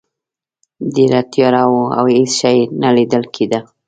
[0.95, 3.59] ډیره تیاره وه او هیڅ شی نه لیدل کیده.